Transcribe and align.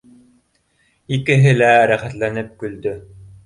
Икеһе 1.19 1.53
лә 1.59 1.69
рәхәтләнеп 1.95 2.53
көлдө 2.65 2.99